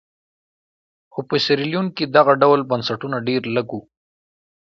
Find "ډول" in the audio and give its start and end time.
2.41-2.59